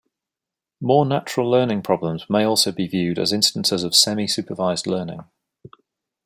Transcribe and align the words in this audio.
More 0.81 1.05
natural 1.05 1.47
learning 1.47 1.83
problems 1.83 2.27
may 2.27 2.43
also 2.43 2.71
be 2.71 2.87
viewed 2.87 3.19
as 3.19 3.31
instances 3.31 3.83
of 3.83 3.93
semi-supervised 3.95 4.87
learning. 4.87 5.25